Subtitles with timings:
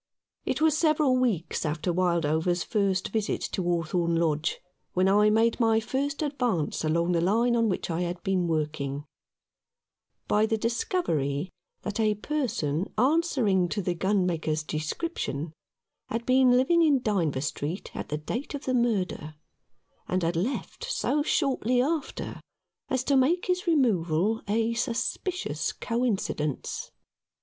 [0.45, 4.59] It was several weeks after Wildover's first visit to Hawthorn Lodge
[4.93, 9.05] when I made my first advance along the line on which I had been working,
[10.27, 11.51] by the discovery
[11.83, 15.53] that a person answering to the gunmaker's description
[16.09, 19.35] had been living in Dynevor Street at the date of the murder,
[20.07, 22.41] and had left so shortly after
[22.89, 26.89] as to make his removal a suspicious coincidence.